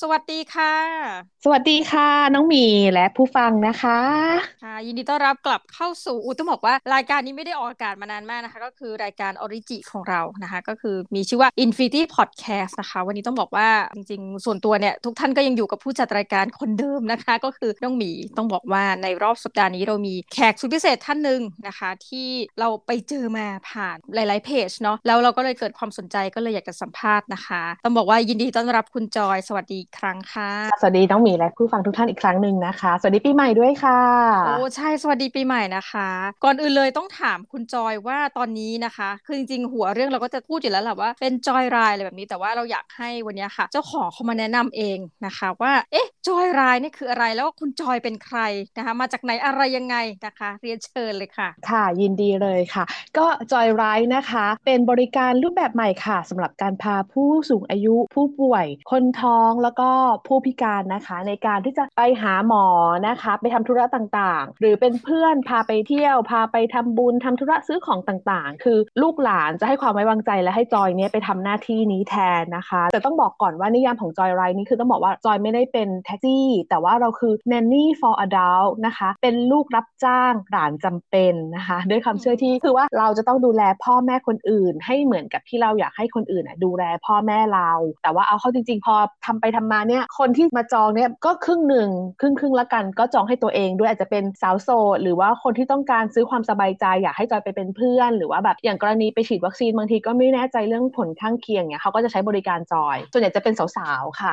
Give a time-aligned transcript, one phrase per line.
[0.00, 0.72] สวัสดีค่ะ
[1.44, 4.00] สวัสดีค่ะ น้องหมีและผู้ฟังนะคะ
[4.60, 22.28] ค่ะ ยินดีต้อนรับกลับเข้าสู่อูต้องบอกว่ารายการนี้ไม่ได้ออกอากาศมานานมากนะคะ ก็คือรายการออริจิของเรานะคะ ก็คือมีชื่อว่า Infinity Podcast นะคะ วันนี้ต้องบอกว่าจริงๆ ส่วนตัวเนี่ย ทุกท่านก็ยังอยู่กับผู้จัดรายการคนเดิมนะคะ ก็คือน้องหมีต้องบอกว่าในรอบสัปดาห์นี้เรามีแขกสุดพิเศษท่านหนึ่งนะคะ ที่
[22.60, 34.00] เราไปเจอมาผ่านหลาย ๆ เพจเนาะแล้วเราก็เลยเกิดความสนใจก็เลยอยากจะสัมภาษณ์นะคะ ต้องบอกว่ายินดีต้อนรับคุณจอยสวัสดีครั้งค่ะ สวัสดีน้องหมีและผู้ฟังทุกท่านอีกครั้งหนึ่งนะคะ สวัสดีปีใหม่ด้วยค่ะ
[34.46, 36.08] โอ้ใช่ สวัสดีปีใหม่นะคะ
[36.44, 48.38] ก่อนอื่นเลยต้องถามคุณจอยว่าตอนนี้นะคะ คือจริงๆ หัวเรื่องเราก็จะพูดอยู่แล้วแหละว่าเป็นจอยรายอะไรแบบนี้แต่ว่าเราอยากให้วันนี้ค่ะ เจ้าของเขามาแนะนำเองนะคะว่า เอ๊ะ จอยรายนี่คืออะไรแล้วคุณจอยเป็นใคร
[48.76, 52.84] นะคะ มาจากไหนอะไรยังไงนะคะ เรียนเชิญเลยค่ะ ค่ะ ยินดีเลยค่ะ
[53.18, 59.90] ก็จอยไรนะคะ เป็นบริการรูปแบบใหม่ค่ะสำหรับการพาผู้สูงอายุ ผู้ป่วย คนท้องแล้วก็
[60.26, 62.66] ผู้พิการนะคะ ในการที่จะไปหาหมอ
[63.08, 87.70] นะคะ ไปทำธุระต่างๆหรือเป็นเพื่อนพาไปเที่ยว พาไปทำบุญทำธุระซื้อของต่างๆ คือลูกหลานจะให้ความไว้วางใจและให้จอยเนี้ยไปทำหน้าที่นี้แทนนะคะ แต่ต้องบอกก่อนว่านิยามของจอยไรนี่คือต้องบอกว่าจอยไม่ได้เป็นแท็กซี่ แต่ว่าเราคือ nanny for adult นะคะ เป็นลูกรับจ้างหลานจำเป็นนะคะ ด้วยคำเชื่อที่คือว่าเราจะต้องดูแลพ่อแม่คนอื่น ให้เหมือนกับที่เราอยากให้คนอื่นดูแลพ่อแม่เรา
[88.02, 88.94] แต่ว่าเอาเข้าจริง ๆ พอ
[89.26, 91.88] ทำไปทำมาเนี่ยคนที่มาจองเนี่ยก็ครึ่งหนึ่ง
[92.20, 104.32] ครึ่งครึ่งละกันก็จองให้ตัวเองด้วยอาจจะเป็นสาวโสดหรือว่าคนที่ต้องการซื้อความสบายใจ อยากให้จอยไปเป็นเพื่อน หรือว่าแบบอย่างกรณีไปฉีดวัคซีนบางทีก็ไม่แน่ใจเรื่องผลข้างเคียงเนี่ยเขาก็จะใช้บริการจอยส่วนใหญ่จะเป็นสาวๆค่ะ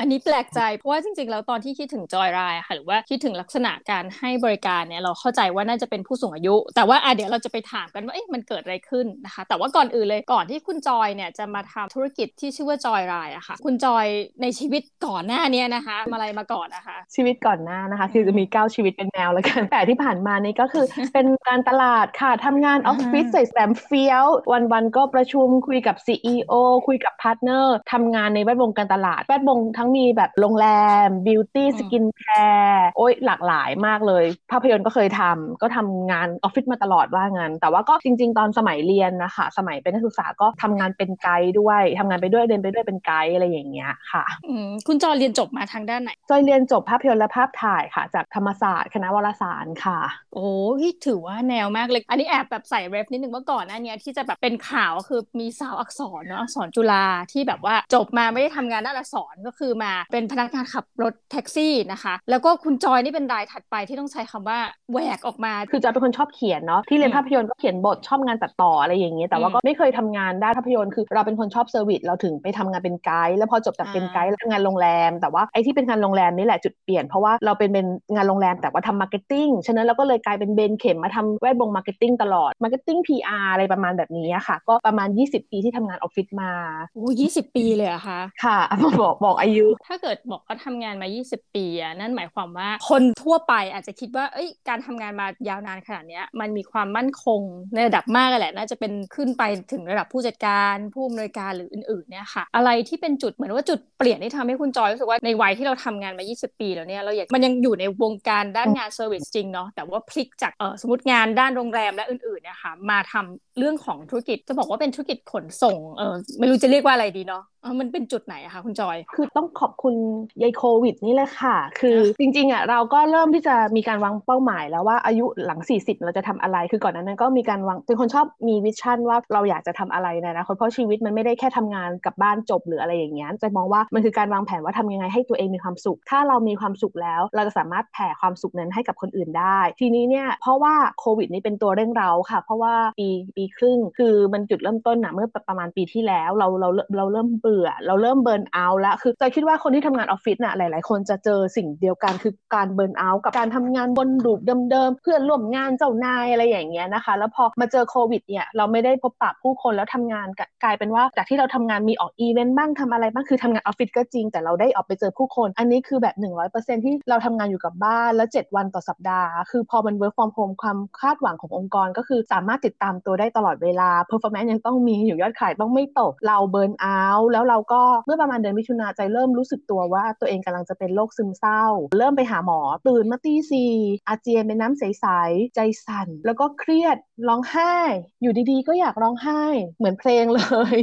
[0.00, 14.06] อันนี้แปลกใจเพราะว่าจริงๆแล้วตอนที่คิดถึงจอยรายค่ะหรือว่าคิดถึงลักษณะการให้บริการเนี่ยเราเข้าใจว่าน่าจะเป็นผู้สูงอายุ แต่ว่าอะเดี๋ยวเราจะไปถามกันว่าเอ๊ะมันเกิดอะไรขึ้นนะคะ แต่ว่าก่อนอื่นเลยก่อนที่คุณจอยเนี่ยจะมาทำธุรกิจที่ชื่อว่าจอยรายอะค่ะคุณจอย
[14.42, 20.84] ในชีวิตก่อนหน้านี้นะคะทำอะไรมาก่อนนะคะ ชีวิตก่อนหน้านะคะ คือจะมี 9 ชีวิตเป็นแมวแล้วกันแต่ที่ผ่านมานี่ก็คือ
[21.14, 24.24] เป็นการตลาดค่ะทำงานออฟฟิศใส่แซมเฟียว
[24.72, 26.52] วันๆก็ประชุมคุยกับ CEO
[26.86, 30.68] คุยกับ partner ทำงานในแวดวงการตลาดแวดวงทั้งมีแบบโรงแร
[31.06, 50.00] ม beauty skincare โอ้ยหลากหลายมากเลย ภาพยนตร์ก็เคยทำก็ทำงานออฟฟิศมาตลอดว่างั้นแต่ว่าก็จริง ๆ ตอนสมัยเรียนนะคะสมัยเป็นนักศึกษาก็ทำงานเป็นไกด์ด้วยทำงานไปด้วยเรียนไปด้วยเป็นไกด์อะไรอย่างเงี้ยค่ะอืมคุณจอยเรียนจบมาทางด้านไหนจอยเรียนจบภาพยนตร์และภาพถ่ายค่ะ จากธรรมศาสตร์คณะวารสารค่ะ
[50.34, 50.50] โอ้
[50.82, 64.58] ยถือว่าแนวมากเลย อันนี้แอบแบบใส่ ref นิดนึงว่าก่อนหน้านี้ที่จะแบบเป็นข่าวคือมีสาวอักษรเนาะอักษรจุฬาที่แบบว่าจบมาไม่ได้ทำงานด้านอักษรก็คือมาเป็นพนักงานขับรถแท็กซี่นะคะ แล้วก็คุณจอยนี่เป็นรายถัดไปที่ต้องใช้คำว่า
[64.92, 86.50] แหวกออกมา คือจอยเป็นคนชอบเขียนเนาะที่เรียนอืมภาพยนตร์ก็เขียนบทชอบงานตัดต่ออะไรอย่างเงี้ยแต่ว่าอืมก็ไม่เคยทำงานด้านภาพยนตร์คือเราเป็นคนชอบ service เราถึงไปทำงานเป็นไกด์แล้วพอจบจากเป็นไกด์แล้วทำงานโรงแรม แต่ว่าไอ้ที่เป็นงานโรงแรมนี่แหละจุดเปลี่ยนเพราะว่าเราเป็นเป็นงานโรงแรมแต่ว่าทำ marketing ฉะนั้นเราก็เลยกลายเป็นเบนเข็มมาทำแวดวง marketing ตลอด marketing PR อะไรประมาณแบบนี้อะค่ะ ก็ประมาณ 20 ปีที่ทำงานออฟฟิศมา
[86.94, 88.58] โอ้ยี่สิบปีเลยเหรอะคะค่ะ
[89.00, 97.40] บอกบอกอายุ ถ้าเกิดบอกว่าทำงานมา 20 ปีอะนั่นหมายความว่าคนทั่วไปอาจจะคิดว่าเอ้ยการทำงานมายาวนานขนาดเนี้ยมันมีความมั่นคง
[97.74, 99.42] ในระดับมากเลยแหละน่าจะเป็นขึ้นไป
[99.72, 117.42] ถึงระดับผู้จัดการผู้อำนวยการหรืออื่นๆเนี่ยค่ะ อะไรที่เป็นจุดเหมือนว่าจุดเปลี่ยนที่ทำให้คุณจอยรู้สึกว่าในวัยที่เราทำงานมา 20 ปีแล้วเนี่ยเราอยากมันยังอยู่ในวงการด้านงาน service จริงเนาะแต่ว่าพลิกจากสมมติงานด้านโรงแรมและอื่นๆเนี่ยค่ะมาทำเรื่องของธุรกิจจะบอกว่าเป็นธุรกิจขนส่งเออไม่รู้จะเรียกว่าอะไรดีเนาะ
[117.80, 119.94] มันเป็นจุดไหนอะคะคุณจอย คือต้องขอบคุณ
[120.42, 153.22] ยายโควิดนี่แหละค่ะ คือจริงๆอะเราก็เริ่มที่จะมีการวางเป้าหมายแล้วว่าอายุหลัง 40 เราจะทำอะไร คือก่อนหนานั้นก็มีการวางเป็นคนชอบมีวิชั่นว่าเราอยากจะทำอะไรในอนะเพราะชีวิตมันไม่ได้แค่ทำงานกับบ้านจบหรืออะไรอย่างเงี้ยจะมองว่ามันคือการวางแผนว่าทำยังไงให้ตัวเองมีความสุข ถ้าเรามีความสุขแล้ว เราจะสามารถแผ่ความสุขนั้นให้กับคนอื่นได้ ทีนี้เนี่ยเพราะว่าโควิด นี้เป็นตัวเร่งเร้าค่ะ เพราะว่าปีปีครึ่งคือมันจุดเริ่มต้นนะเมื่อประมาณปีที่แล้วเราเราเราเริ่มเบื่อ เราเริ่ม burnout แล้วคือจอยคิดว่าคนที่ทำงานออฟฟิศน่ะหลาย ๆ คนจะเจอสิ่งเดียวกันคือการ burnout
[153.24, 154.40] กับการทำงานบน loop
[154.70, 160.26] เดิม ๆ เพื่อนร่วมงานเจ้านายอะไรอย่างเงี้ยนะคะ แล้วพอมาเจอโควิดเนี่ยเราไม่ได้พบปะผู้คนแล้วทำงาน
[160.64, 166.14] กลายเป็นว่าจากที่เราทำงานมีออกอีเวนต์บ้างทำอะไรบ้างคือทำงานออฟฟิศก็จริง แต่เราได้ออกไปเจอผู้คน อันนี้คือแบบ
[166.50, 181.64] 100%ที่เราทำงานอยู่กับบ้านแล้ว 7 วันต่อสัปดาห์ คือพอมัน work from home ความคาดหวังขององค์กรก็คือสามารถติดตามตัวได้ตลอดเวลา performance ยังต้องมีอยู่ยอดขายต้องไม่ตกเราเบิร์นเอาท์แล้วเราก็เมื่อประมาณเดือนมิถุนาใจเริ่มรู้สึกตัวว่าตัวเองกำลังจะเป็นโรคซึมเศร้า
[181.98, 183.72] เริ่มไปหาหมอตื่นมาตีสี่
[184.08, 186.96] อาเจียนเป็นน้ำใสๆใจสั่น แล้วก็เครียด
[187.28, 187.74] ร้องไห้
[188.22, 189.42] อยู่ดีๆ ก็อยากร้องไห้
[189.78, 190.40] เหมือนเพลงเล
[190.74, 190.76] ย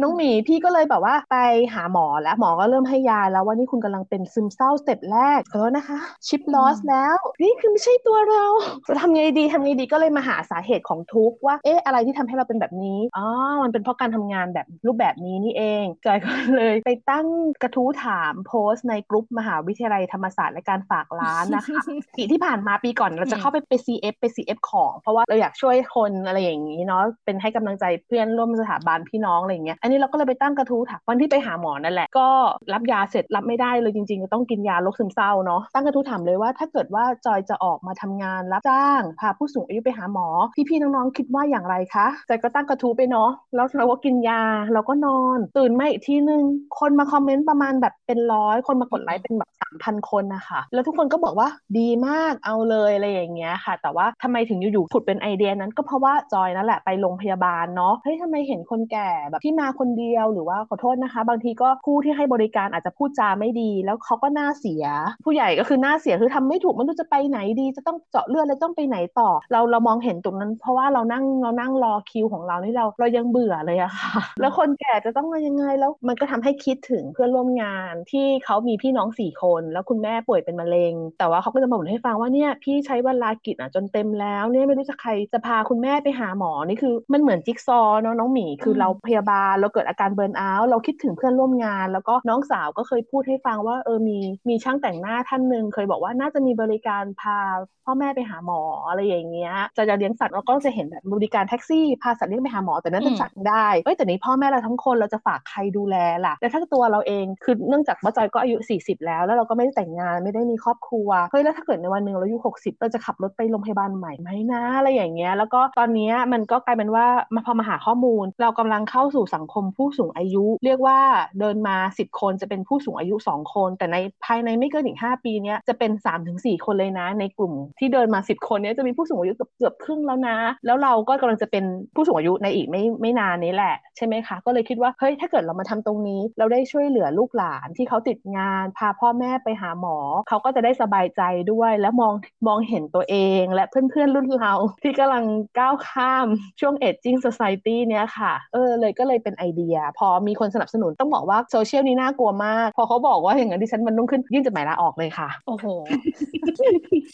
[0.00, 1.36] น้องหมีพี่ก็เลยแบบว่าไป
[1.74, 8.44] หาหมอแล้วหมอก็เริ่มให้ยาแล้วว่านี่คุณกำลังเป็นซึมเศร้าสเต็ปแรกขอโทษนะคะชิปลอสแล้วนี่คือไม่ใช่ตัวเรา
[8.88, 13.26] จะทำไงดีทำไงดีก็เลยมาหาสาเหตุของทุกข์ว่าเอ๊ะอะไรที่ทำให้เราเป็นแบบนี้อ๋อ
[13.62, 17.26] มันเป็นเพราะการทำงานแบบรูปแบบนี้นี่เองจอยก็เลยไปตั้ง
[17.62, 21.80] กระทู้ถามโพสต์ในกลุ่มมหาวิทยาลัยธรรมศาสตร์และการฝากร้านนะคะ
[22.16, 32.28] ปีที่ผ่านมาปีก่อนเราจะเข้าไปไป CF ไป CF ของ เพราะว่าเราอยากช่วยคนอะไรอย่างนี้เนาะเป็นให้กำลังใจเพื่อนร่วมสถาบันพี่น้องอะไรอย่างเงี้ยอันนี้เราก็เลยไปตั้งกระทู้ถามวันที่ไปหาหมอนั่นแหละก็
[32.72, 40.26] รับยาเสร็จรับไม่ได้เลยจริงๆก็ต้องกินยาลดซึมเศร้าเนาะตั้งกระทู้ถามเลยว่าถ้าเกิดว่าจอยจะออกมาทำงานรับจ้างพาผู้สูงอายุไปหาหมอ
[40.68, 44.42] พี่ๆน้องๆคิดว่าอย่างไรคะจอยก็ตั้งกระทู้ไปเนาะแล้วเราก็กินยา
[44.72, 46.42] เราก็นอน ตื่นมาอีกทีนึง
[46.78, 51.48] คนมาคอมเมนต์ประมาณแบบเป็นร้อยคนมากดไลค์เป็นแบบสามพันคนนะคะแล้วทุกคนก็บอกว่า
[51.78, 64.84] ดีมากเอาเลยอะไรอย่างเงี้ยค่ะ แต่ว่าทำไมถึงอยู่ๆผุดเป็นไอเดียนั้นก็เพราะว่าจอยนั่นแหละไปโรงพยาบาลเนาะเฮ้ยทำไมเห็นคนแก่แบบที่มาคนเดียวหรือว่าขอโทษนะคะ บางทีก็ผู้ที่ให้บริการอาจจะพูดจาไม่ดี แล้วเขาก็หน้าเสีย
[65.24, 94.18] ผู้ใหญ่ก็คือหน้าเสียคือทำไม่ถูกไม่รู้จะไปไหนดี จะต้องเจาะเลือดเลยต้องไปไหนต่อ เราเรามองเห็นตรงนั้น เพราะว่าเรานั่งเรานั่งรอคิวของเรานี่เราเรายังเบื่อเลยอะค่ะ แล้วคนแก่จะต้องมายังไงแล้วมันก็ทำให้คิดถึงเพื่อนร่วมงานที่เขามีพี่น้องสี่คน แล้วคุณแม่ป่วยเป็นมะเร็ง แต่ว่าเขาก็จะมาบ่นให้ฟังว่าเนี่ยพี่ใช้เวลากิจอะจนเต็มแล้วเนี่ยไม่รู้จะใครจะพาคุณแม่ไปหาหมอนี่คือ มันเหมือนจิ๊กซอว์เนาะน้องหมีคือเราพยาบาลเราเกิดอาการเบิร์นเอาท์เราคิดถึงเพื่อนร่วมงาน แล้วก็น้องสาวก็เคยพูดให้ฟังว่าเออมี
[94.48, 97.38] มีช่างแต่งหน้าท่านหนึ่งเคยบอกว่าน่าจะมีบริการพา
[97.86, 105.96] พ่อแม่ไปหาหมออะไรอย่างเงี้ยจะจะเลี้ยงสัตว์เราก็จะเห็นแบบบริการแท็กซี่พาสัตว์เลี้ยงไปหาหมอแต่นั้นเป็นสัตว์ได้เอ้ยแต่นี้พ่อแม่เราทั้งคนเราจะฝากใครดูแล
[106.26, 120.98] ล่ะแล้วถ้าตัวเราเองคือเนื่องจากว่าจอยก็อายุ 40 แล้ว แล้วเราก็ไม่ได้แต่งงานไม่ได้มีครอบครัวเฮ้ยแล้วถ้าเกิดในวันหนึ่งเราอายุ 60 เราจะขับรถไปโรงพยาบาลใหม่ไหมนะอะไรอย่างเงี้ยแล้วก็ตอนนี้มันก็กลายเป็นว่ามาพอมาหาข้อมูล เรากำลังเข้าสู่สังคมผู้สูงอายุ เรียกว่า
[121.40, 125.90] เดินมา 10 คนจะเป็นผู้สูงอายุ 2 คน แต่ในภายในไม่เกินอีก5ปีเนี้ยจะเป็น
[126.28, 131.64] 3-4 คนเลยนะ ในกลุ่มที่เดินมา 10 คนเนี้ยจะมีผู้สูงอายุเกือบเกือบครึ่งแล้วนะ แล้วเราก็กำลังจะเป็น
[131.94, 139.96] ผู้สูงอายุในอีกไม่ไม่นานนี้แหละใช่ไหมคะ ก็เลยคิดว่าเฮ้ยถ้าเกิดเรามาทำตรงนี้ เราได้ช่วยเหลือลูกหลานที่เขาติดงาน พาพ่อแม่ไปหาหมอ
[140.28, 141.22] เขาก็จะได้สบายใจ
[141.52, 142.14] ด้วย และมอง
[142.46, 145.24] มองเห็นตัวเอง และเพื่อนๆรุ่นเราที่กำลัง
[145.58, 146.26] ก้าวข้าม
[146.60, 155.66] ช่วง aging society เนี้ยค่ะเออเลยก็เลยเป็นไอเดีย พอมีคนสนับสนุนต้องบอกว่าโซเชียลนี้น่ากลัวมาก พอเขาบอกว่าอย่างนั้นดิฉันมันต้องขึ้นยื่นจดหมายลาออกเลยค่ะ โอ้โห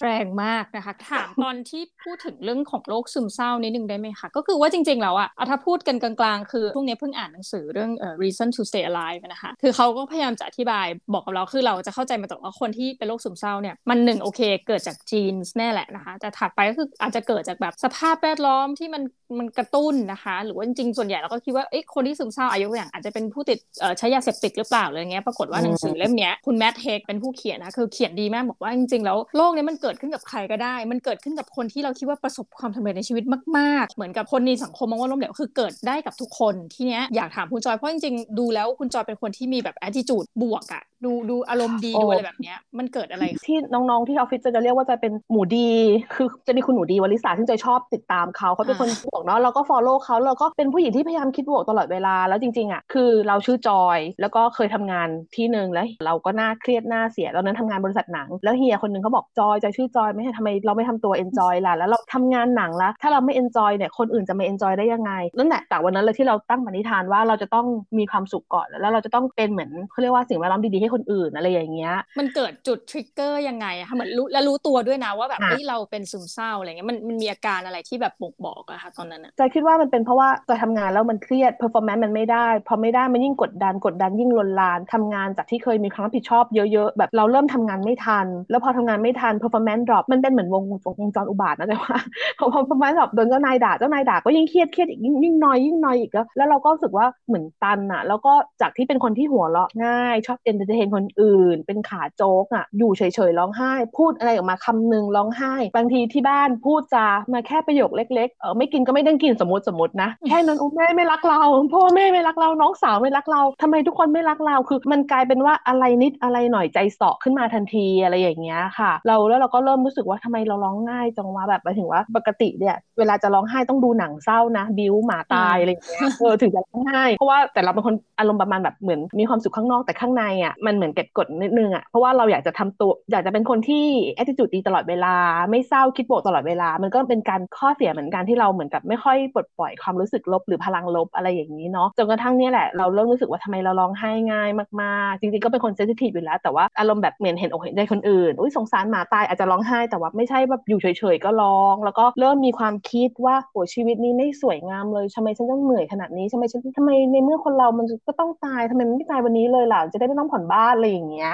[0.03, 7.91] แรงมากนะคะ ถามตอนที่พูดถึงเรื่องของโรคซึมเศร้านิดนึงได้ไหมคะ ก็คือว่าจริงๆแล้วอะถ้าพูดกันกลางๆ คือพวกนี้เพิ่งอ่านหนังสือเรื่อง
[8.23, 19.02] reason to stay alive นะคะ คือเขาก็พยายามจะอธิบายบอกกับเราคือเราจะเข้าใจมาตลอดว่าคนที่เป็นโรคซึมเศร้าเนี่ยมันหนึ่งโอเค เกิดจากจีนแน่แหละนะคะแต่ถัดไปก็คืออาจจะเกิดจากแบบสภาพแวดล้อมที่มัน
[19.38, 23.58] มันกระตุ้นนะคะ หรือว่าจริงๆส่วนใหญ่เราก็คิดว่าเอ้คนที่ซึมเศร้าอายุอย่างอาจจะเป็นผู้ติด
[23.98, 33.25] ใช้ยาเสพติดหรือเปล่าอะไรเงี้ยปรากฏว่าหนังสือเล่มนี้คุณแมทเฮกเป็นผู้เขียนนะคือเขียนดีมากบอกว่าจริงๆแล้วโรคนี้มันเกิดขึ้นกับใครก็ได้ มันเกิดขึ้นกับคนที่เราคิดว่าประสบความสำเร็จในชีวิต
[33.58, 45.70] มากๆ เหมือนกับคนในสังคมมองว่าล้มเหลวคือเกิดได้กับทุกคนที่เนี้ยอยากถามคุณจอยเพราะจริงๆดูแล้วคุณจอยเป็นคนที่มีแบบ attitude บวกอะดูดูอารมณ์ดีดูอะไรแบบเนี้ยมันเกิดอะไรที่น้องๆที่ออฟฟิศจะเรียกว่าจะเป็นหมูดี
[46.14, 67.67] คือจะมีคุณหนูดีวลิสาที่จอยชอบติดตามเขาเขาเป็นคนบวกเนาะเราก็ follow เขาเราก็เป็นผู้หญิงที่พยายามคิดบวกตลอดเวลาแล้วจริงๆอะคือเราชื่อจอย แล้วก็เคยทำงานที่หนึ่งแล้วเราก็น่าเครียดน่าเสียตอนนั้นทำงานบริษัทหนัง แล้วเฮียคนหนึ่งเขาบอกจอยจอยชื่อจอยไม่ใช่ทำไมเราไม่ทำตัว enjoy ล่ะแล้วเราทำงานหนังแล้วถ้าเราไม่ enjoy เนี่ยคนอื่นจะไม่ enjoy ได้ยังไงนั่นแหละแต่วันนั้นเลยที่เราตั้งปณิธานว่าเราจะต้อง
[67.98, 90.62] มีความสุขก่อนแล้วเราจะต้องเป็นเหมือนเขาเรียกว่าสิ่งแวดล้อมดีๆให้คนอื่นอะไรอย่างเงี้ยมันเกิดจุดทริกเกอร์ยังไงอะคะเหมือนรู้และรู้ตัวด้วยนะว่าแบบเฮ้ยเราเป็นซึมเศร้าอะไรเงี้ยมันมันมีอาการอะไรที่แบบบ่งบอกอะคะตอนนั้นอะจอยคิดว่ามันเป็นเพราะว่าจอยทำงานแล้วมันเครียด performance มันไม่ได้ พอไม่ได้มันยิ่งกดดันกดดันยิ่งลนลานทำงานจากที่เคยมีความรับผิดชอบเยอะๆแบบเราเริ่มทำงานไม่ทัน แล้วพอทำงานไม่ทัน performance drop มันเป็นเหมือนวง
[91.00, 91.96] วงจรอุบาทนะแต่ว่า
[92.38, 111.40] พอ performance drop โดนเจ้านายด่าเจ้านายด่าก็ยิ่งเครียดเครียดอีกยิ่งน้อยยิ่งน้อยอีกแล้วแล้วเราก็รู้สึกว่าเหมือนตันอะแล้วก็จากที่เป็นคนที่หัวเราะง่าย ชอบ entertain คนอื่น เป็นขาโจ๊กอะอยู่เฉยๆร้องไห้ พูดอะไรออกมาคำหนึ่งร้องไห้ บางทีที่บ้านพูดจามาแค่ประโยคเล็กๆเออไม่กินก็ไม่ไม่ได้กินสมมติสมมตินะแค่นั้นโอ้แม่ไม่รักเรา
[111.74, 133.84] พ่อแม่ไม่รักเราน้องสาวไม่รักเราทำไมทุกคนไม่รักเราคือมันกลายเป็นว่าอะไรนิดอะไรหน่อยใจเสาะขึ้นมาทันทีอะไรอย่างเงี้ยค่ะ เราแล้วเราก็เริ่มรู้สึกว่าทำไมเราร้องง่ายจังวะแบบหมายถึงว่าปกติเนี่ยเวลาจะร้องไห้ต้องดูหนังเศร้านะ บิวหมาตายอะไรอย่างเงี้ยเออถึงจะร้องไห้เพราะว่าแต่เราเป็นคนอารมณ์ประมาณแบบเหมือนมีความสุขข้างนอกแต่ข้างในอะมันเหมือนเก็บกดนิดนึงอะเพราะว่าเราอยากจะทำตัวอยากจะเป็นคนที่
[134.19, 135.14] attitude ดีตลอดเวลา
[135.50, 144.50] ไม่เศร้าคิดบวกตลอดเวลา มันก็เป็นการข้อเสียเหมือนกันที่เราเหมือนกับไม่ค่อยปลดปล่อยความรู้สึกลบหรือพลังลบอะไรอย่างนี้เนาะจนกระทั่งนี้แหละเราเริ่มรู้สึกว่าทำไมเราร้องไห้ง่าย
[144.82, 161.32] มากๆ จริงๆก็เป็นคนเซนซิทีฟอยู่แล้ว แต่ว่าอารมณ์แบบเหมือนเห็นอกเห็นใจคนอื่นอุ้ยสงสารหมาตายอาจจะร้องไห้แต่ว่าไม่ใช่แบบอยู่เฉยๆก็ร้อง แล้วก็เริ่มมีความคิดว่าโหชีวิตนี้ไม่สวยงามเลยทำไมฉันต้องเหนื่อยขนาดนี้ทำไมฉันทำไมในเมื่อคนเรามันก็ต้องตายทำไมมันไม่ตายวันนี้เลยล่ะจะได้ไม่ต้องผ่อนบ้านอะไรอย่างเงี้ย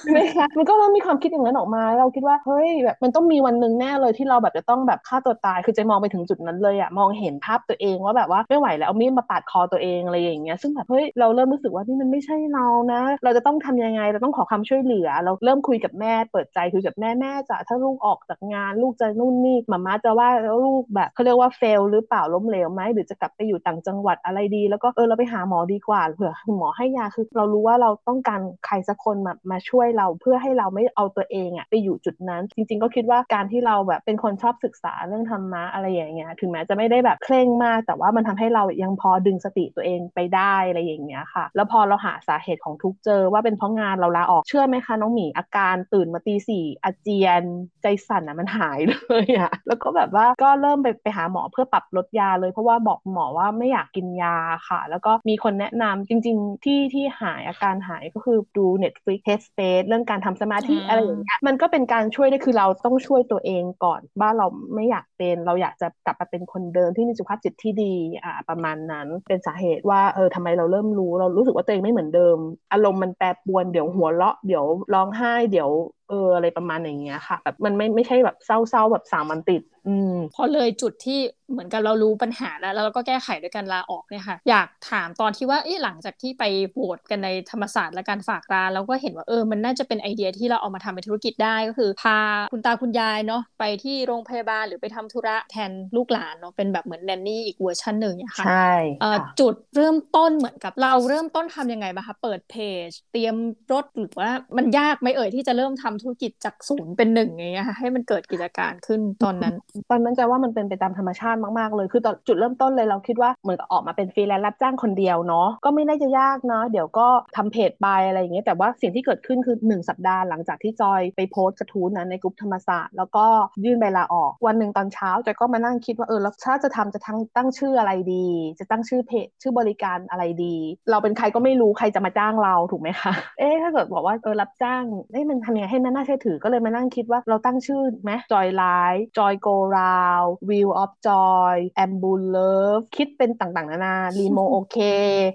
[0.00, 47.42] ใช่ไหมคะมันก็เริ่มมีความคิดอย่างนั้นออกมา เราคิดว่าเฮ้ยแบบมันต้องมีวันหนึ่งแน่เลยที่เราแบบจะต้องแบบฆ่าตัวตายคือจะมองไปถึงจุดนั้นเลยอะมองเห็นภาพตัวเองว่าแบบว่าไม่ไหวแล้วเอามีดมาปาดคอตัวเองอะไรอย่างเงี้ยซึ่งแบบเฮ้ยเราเริ่มรู้สึกว่านี่มันไม่ใช่เรานะ เราจะต้องทำยังไงเราต้องขอความช่วยเหลือ เราเริ่มคุยกับแม่เปิดใจคุยกับแม่แม่จะถ้าลูกออกจากงานลูกจะนู่นนี่มาม่าจะว่าแล้วลูกแบบเขาเรียกว่าเฟลหรือเปล่าล้มเหลวไหมหรือจะกลับไปอยู่ต่างจังหวัดอะไรดี แล้วก็เออเราไปหาหมอดีกว่าเผื่อหมอให้ยาคือเรารู้ว่าเราต้องการใครสักคนมามาช่วยเราเพื่อให้เราไม่เอาตัวเองอะไปอยู่จุดนั้น จริง ๆ ก็คิดว่าการที่เราแบบเป็นคนชอบศึกษาเรื่องธรรมะอะไรอย่างเงี้ยถึงแม้จะไม่ได้แบบเคร่งมาก แต่ว่ามันทำให้เรายังพอดึงสติตัวเองไปได้อะไรอย่างเงี้ยค่ะ แล้วพอเราหาสาเหตุของทุกเจอว่าเป็นเพราะงานเราลาออกเชื่อไหมคะน้องหมีอาการตื่นมาตีสี่อาเจียน
[47.82, 54.36] ใจสั่นอะมันหายเลยอะแล้วก็แบบว่าก็เริ่มไปไปหาหมอเพื่อปรับลดยาเลย เพราะว่าบอกหมอว่าไม่อยากกินยา
[54.68, 67.84] ค่ะ แล้วก็มีคนแนะนำจริง ๆ ที่ที่หายอาการหายก็คือดู Netflix Headspace เรื่องการทำสมาธิอะไรอย่างเงี้ยมันก็เป็นการช่วยได้คือเราต้องช่วยตัวเองก่อนว่าเราไม่อยากเป็นเราอยากจะกลับมาเป็นคนเดิมที่มีสุขภาพจิตที่ดี
[68.24, 72.38] อ่าประมาณนั้น เป็นสาเหตุว่าเออทำไมเราเริ่มรู้ เรารู้สึกว่าตัวเองไม่เหมือนเดิม
[72.72, 75.70] อารมณ์มันแปรปรวนเดี๋ยวหัวเราะเดี๋ยวร้องไห้เดี๋ยว
[76.10, 92.18] เอออะไรประมาณอย่างเงี้ยค่ะแบบมันไม่ไม่ใช่แบบเศร้าๆแบบสามวันติด อืมพอเลยจุดที่เหมือนกับเรารู้ปัญหาแล้วแล้วเราก็แก้ไขด้วยการลาออกเนี่ยค่ะ อยากถามตอนที่ว่าเอ๊ะหลังจากที่ไปโหวตกันในธรรมศาสตร์และการฝากร้านแล้วก็เห็นว่าเออมันน่าจะเป็นไอเดียที่เราเอามาทำเป็นธุรกิจได้ก็คือ พา
[92.52, 102.54] คุณตาคุณยายเนาะไปที่โรงพยาบาลหรือไปทำธุระแทนลูกหลานเนาะเป็นแบบเหมือนแนนนี่อีกเวอร์ชันหนึ่งเนี่ยค่ะใช่เอ่อจุดเริ่มต้นเหมือนกับเราเริ่มต้นทำยังไงบ้างคะเปิดเพ
[102.88, 103.36] จ เตรียม
[103.72, 109.54] รถหรือว่ามันยากไหมเอ่ยที่จะเริ่มทำธุรกิจจากศูนย์เป็นหนึ่งอย่างเงี้ยค่ะให้มันเกิดกิจการขึ้นตอนนั้น
[109.90, 123.26] ตอนนั้นจะว่ามันเป็นไปตามธรรมชาติมากๆเลย คือตอนจุดเริ่มต้นเลยเราคิดว่าเหมือนออกมาเป็นฟรีแลนซ์รับจ้างคนเดียวเนาะก็ไม่ได้จะยากเนาะเดี๋ยวก็ทำเพจไปอะไรอย่างเงี้ยแต่ว่าสิ่งที่เกิดขึ้นคือ 1 สัปดาห์หลังจากที่จอยไปโพสต์กระทู้นั้นในกลุ่มธรรมศาสตร์แล้วก็
[123.64, 128.26] ยื่นใบลาออก วันหนึ่งตอนเช้าจอยก็มานั่งคิดว่าเออแล้วถ้าจะทำจะทั้งตั้งชื่ออะไรดี
[128.58, 130.56] จะตั้งชื่อเพจชื่อบริการอะไรดี
[130.90, 144.78] เราเป็นใครก็ไม่รู้ใครจะมาจ้างเราถูกไหมคะเอ๊ะถ้าเกิดบอกว่าเออรับจ้างเอ๊ะมันทำยังไงให้มันน่าเชื่อถือก็เลยมานั่งคิดว่าเราตั้งชื่อไหมจอยไลฟ์จอยโกราววิวออฟจอยแอมบูลเลิฟคิดเป็นต่างๆนานารีโมโอเค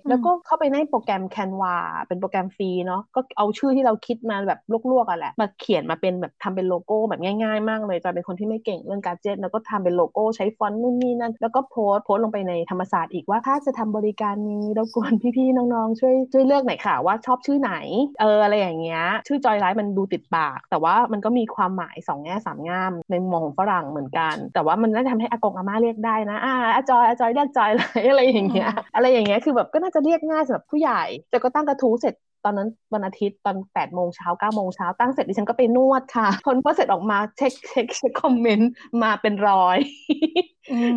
[0.10, 4.60] แล้วก็เข้าไปในโปรแกรม Canva เป็นโปรแกรมฟรีเนาะก็เอาชื่อที่เราคิดมาแบบ
[4.92, 17.74] ลวกๆอะแหละมาเขียนมาเป็นแบบทำเป็นโลโก้แบบง่ายๆ มากเลยจอยเป็นคนที่ไม่เก่งเรื่องการเจ็ตแล้วก็ทำเป็นโลโก้ใช้ฟอนต์นู่นนี่นั่นแล้วก็โพสต์โพสต์ลงไปในธรรมศาสตร์อีกว่าถ้าจะทำบริการนี้รบกวนพี่ๆน้องๆช่วยช่วยเลือกหน่อยค่ะว่าชอบชื่อไหน
[18.20, 32.16] เอออะไรอย่างเงี้ยชื่อ Joy Ride มันดูติดปาก แต่ว่ามันก็มีความหมายสองแง่สามง่ามในมุมมองของฝรั่งเหมือนกัน แต่ว่ามันน่าจะทำให้อากงอาม่าเรียกได้นะอ่าอาจอยอาจอยเรียกจอยเลยอะไรอย่างเงี้ยอะไรอย่างเงี้ยคือแบบก็น่าจะเรียกง่ายสำหรับผู้ใหญ่แต่ก็ตั้งกระทู้เสร็จ
[32.48, 38.70] ตอนนั้นวันอาทิตย์ตอน8ปดโมงเช้าเก้าโมงเช้าตั้งเสร็จดิฉันก็ไปนวดค่ะพอพอเสร็จออกมาเช็คเช็คเช็คคอมเมนต์
[39.04, 39.78] มาเป็นร้อย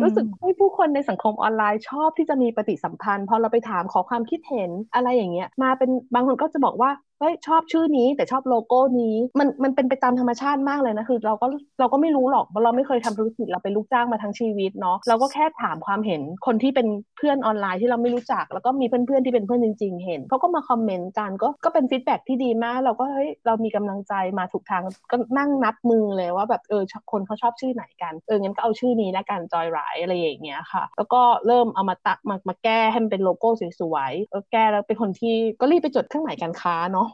[0.03, 11.47] รู้สึกให้ผู้คนในสังคมออนไลน์ชอบที่จะมีปฏิสัมพันธ์ พอเราไปถามขอความคิดเห็นอะไรอย่างเงี้ยมาเป็นบางคนก็จะบอกว่า เฮ้ยชอบชื่อนี้ แต่ชอบโลโก้นี้ มันมันเป็นไปตามธรรมชาติมากเลยนะคือเราก็
[11.79, 33.49] เราก็ไม่รู้หรอกเราไม่เคยทำธุรกิจเราเป็นลูกจ้างมาทั้งชีวิตเนาะเราก็แค่ถามความเห็นคนที่เป็นเพื่อนออนไลน์ที่เราไม่รู้จัก แล้วก็มีเพื่อนๆที่เป็นเพื่อนจริง ๆ เห็นเขาก็มาคอมเมนต์กันก็ก็เป็นฟีดแบ็ที่ดีมาก เราก็เฮ้ยเรามีกำลังใจมาถูกทางก็นั่งนับมือเลยว่าแบบเออคนเขาชอบชื่อไหนกันเอองั้นก็เอาชื่อนี้แล้วกันจอยไรอะไรอย่างเงี้ยค่ะ แล้วก็เริ่มเอามาตักมามาแก้ให้มันเป็นโลโก้
[33.79, 37.08] สวยๆแล้วแก้แล้วเป็นคนที่ก็รีบไปจดเครื่องหมายการค้าเนาะ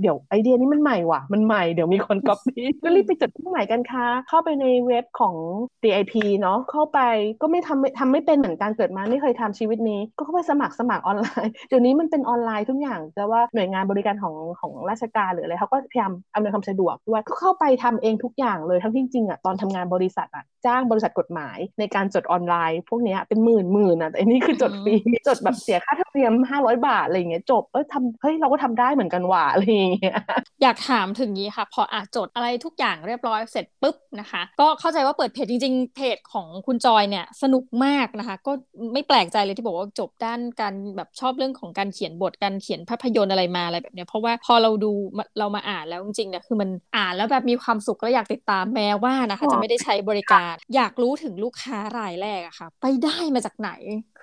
[0.00, 5.34] เดี๋ยวไอเดียนี้มันใหม่ว่ะ มันใหม่เดี๋ยวมีคนก๊อปปี้ก็รีบไปจดเครื่องหมายการค้าเข้าไปในเว็บของ
[5.82, 7.00] DIP เนาะเข้าไป
[7.42, 24.94] ก็ไม่ทำทำไม่เป็นเหมือนกันเกิดมาไม่เคยทำชีวิตนี้ ก็เข้าไปสมัครสมัครออนไลน์เดี๋ยวนี้มันเป็นออนไลน์ทุกอย่างแต่ว่าหน่วยงานบริการของของราชการหรืออะไรเขาก็พยายามอำนวยความสะดวกด้วยก็เข้าไปทำเองทุกอย่างเลยทั้งที่จริงอะตอนทำงานบริษัทอะจ้างบริษัทกฎหมาย ในการจดออนไลน์ พวกนี้เป็นหมื่นหมื่นอะแต่อันนี้คือจดฟรี
[25.28, 30.16] จดแบบเสียค่าธรรมเนียมห้าร้อยบาทอะไรอย่างเงี้ยจบเออทำเฮ้ยเราก็ทำได้เหมือนกันว่ะอะไรอย่างเงี้ย
[30.62, 38.52] อยากถามถึงนี้ค่ะ พออาจดอะไรทุกอย่างเรียบร้อยเสร็จปุ๊บนะคะ ก็เข้าใจว่าเปิดเพจจริง ๆ เพจของคุณจอยเนี่ยสนุกมากนะคะ ก็
[38.92, 44.92] ไม่แปลกใจเลยที่บอกว่าจบด้านการแบบชอบเรื่องของการเขียนบทการเขียนภาพยนตร์อะไรมาอะไรแบบเนี้ยเพราะว่าพอเราดู
[45.38, 53.70] เรามาอ่านแล้วจริงๆเนี่ยคือมันอ่านแล้วแบบมีความสุขแล้วอยากติดตามแม้ว่านะคะ จะไม่ได้ใช้บริการ อยากรู้ถึงลูกค้ารายแรกอะค่ะ ไปได้มาจากไหน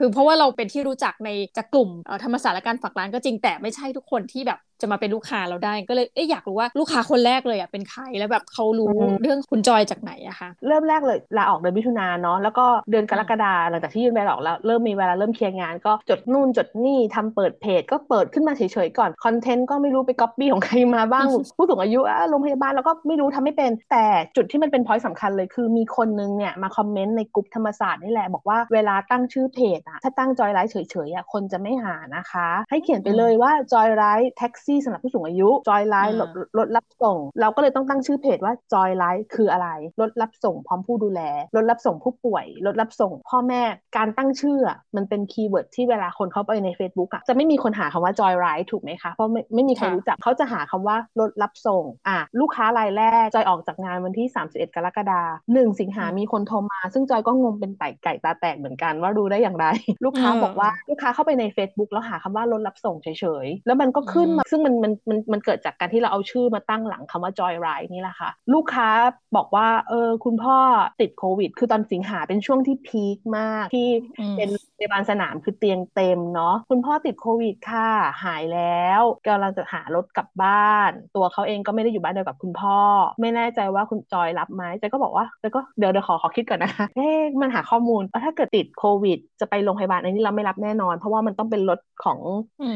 [0.03, 1.89] คือเพราะว่าเราเป็นที่รู้จักในจากกลุ่ม
[2.23, 8.87] ธรรมศาสตร์และการฝากร้านก็จริงแต่ไม่ใช่ทุกคนที่แบบจะมาเป็นลูกค้าเราได้ก็เลยเอ๊อยากรู้ว่าลูกค้าคนแรกเลยอะเป็นใครแล้วแบบเขารู้
[9.21, 21.27] เรื่องคุณจอยจากไหนอะคะเริ่มแรกเลยลาออกเดือนมิถุนาเนาะแล้วก็เดือนกรกฎาหลังจากที่ยื่นใบลาออกแล้วเริ่มมีเวลาเริ่มเคลียร์งาน ก็จดนู่นจดนี่ทำเปิดเพจ ก็เปิดขึ้นมาเฉยๆก่อน content ก็ไม่รู้ไปก๊อปปี้ของใครมาบ้าง
[21.57, 24.05] ผู้สูงอายุอะโรงพยาบาลแล้วก็ไม่รู้ทำไม่เป็นแต่
[24.35, 30.75] จุดที่มันเป็น point สำคัญเลยคือมีคนนึงเนี่ยมา comment ในกลุ่มธรรมศาสตร์นี่แหละบอกว่าเวลาตั้งชื่อเพจอะถ้าตั้ง Joy Ride เฉ
[31.07, 36.17] ยๆอะคนจะไม่หานะคะ ให้เขียนไปเลยว่า Joy Ride แท็กซี่สำหรับผู้สูงอายุ Joy Ride
[36.57, 39.69] รถรับส่ง เราก็เลยต้องตั้งชื่อเพจว่า Joy Ride คืออะไร
[40.01, 41.21] รถรับส่งพร้อมผู้ดูแล
[41.55, 43.61] รถรับส่งผู้ป่วยรถรับส่งพ่อแม่
[43.97, 44.57] การตั้งชื่อ
[44.95, 59.65] มันเป็น keyword ที่เวลาคนเข้าไปใน Facebook อะจะไม่มีคนหาคำว่า Joy Ride ถูกไหมคะเพราะไม่ไม่มีใครรู้จักเขาจะหาคำว่ารถรับส่งอะลูกค้ารายแรกจอยออกจากงานวันที่ 31 กรกฎาคมหนึ่งสิงหามีคนโทรมา ซึ่งจอยก็งงเป็นไก่ไก่ตาแตกเหมือนกันว่ารู้ได้อย่างไร
[60.05, 63.07] ลูกค้าบอกว่าลูกค้าเข้าไปใน Facebook แล้วหาคำว่ารถรับส่งเฉ
[63.45, 68.89] ยๆ แล้วมันก็ขึ้นมา ซึ่งมันมันมันมันเกิดจากการที่เราเอาชื่อมาตั้งหลังคำว่า Joy Ride นี่แหละค่ะ ลูกค้า
[69.35, 70.57] บอกว่าเออคุณพ่อ
[71.01, 73.89] ติดโควิด คือตอนสิงหาเป็นช่วงที่พีคมากที่
[74.37, 74.49] เป็น
[74.81, 77.89] พยาบาลสนามคือเตียงเต็มเนาะคุณพ่อติดโควิดค่ะ
[78.23, 82.77] หายแล้วกำลังจะหารถกลับบ้าน ตัวเขาเองก็ไม่ได้อยู่บ้านเดียวกับคุณพ่อ
[83.21, 92.19] ไม่แน่ใจว่าคุณจอยรับไหมจอยก็บอกว่าจอยก็เดี๋ยวเดี๋ยวขอขอคิดก่อนนะคะเอ๊ะมันหาข้อมูลว่าถ้าเกิดติดโควิด จะไปโรงพยาบาลอันนี้เราไม่รับแน่นอน เพราะว่ามันต้องเป็นรถของ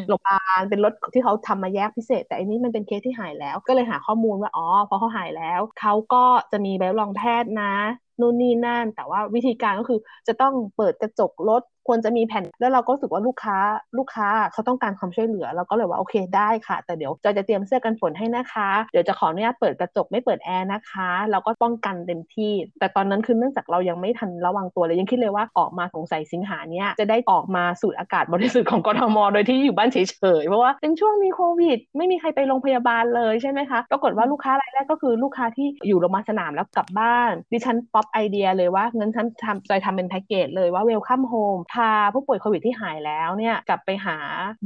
[0.08, 7.74] โรงพยาบาลเป็นรถที่เขาทำมาแยกพิเศษ แต่อันนี้มันเป็นเคสที่หายแล้ว ก็เลยหาข้อมูลว่าอ๋อพอเขาหายแล้วเขาก็จะมีใบรับรองแพทย์นะ
[8.20, 13.58] นู่นนี่นั่น แต่ว่าวิธีการก็คือจะต้องเปิดกระจกรถ ควรจะมีแผ่นแล้วเราก็รู้สึกว่าลูกค้า
[13.98, 29.98] ลูกค้าเขาต้องการความช่วยเหลือเราก็เลยว่าโอเคได้ค่ะ แต่เดี๋ยวจอยจะเตรียมเสื้อกันฝนให้นะคะ เดี๋ยวจะขออนุญาตเปิดกระจกไม่เปิดแอร์นะคะ เราก็ป้องกันเต็มที่ แต่ตอนนั้นคือเนื่องจากเรายังไม่ทันระวังตัวเลยยังคิดเลยว่าออกมาสงสัยสิงหาเนี้ยจะได้ออกมาสูดอากาศบริสุทธิ์ของกทมโดยที่อยู่บ้านเฉ
[30.42, 44.18] ยๆเพราะว่าเป็นช่วงมีโควิด ไม่มีใครไปโรงพยาบาลเลยใช่ไหมคะปรากฏว่าลูกค้ารายแรกก็คือลูกค้าที่อยู่โรงพยาบาลสนามแล้วกลับบ้าน ดิฉันป๊อปไอเดียเลยว่างั้นฉันทำจอยทำเป็นแพ็กเกจเลยว่า welcome home พาผู้ป่วยโควิดที่หายแล้วเนี่ยกลับไปหา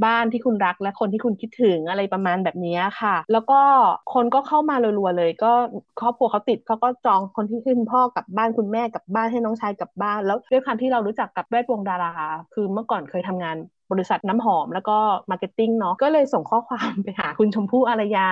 [0.06, 3.62] บ้านที่คุณรักและคนที่คุณคิดถึงอะไรประมาณแบบนี้ค่ะ แล้วก็
[4.14, 5.52] คนก็เข้ามารัวๆเลย ก็
[6.00, 12.10] ครอบครัวเขาติดเขาก็จองคนที่คืนพ่อกลับบ้านคุณแม่กลับบ้านให้น้องชายกลับบ้าน แล้วด้วยความที่เรารู้จักกับแวดวงดารา
[12.52, 13.58] คือเมื่อก่อนเคยทำงาน
[13.92, 14.98] บริษัทน้ำหอมแล้วก็
[15.32, 18.30] marketing เนาะก็เลยส่งข้อความไปหาคุณชมพู่อารยา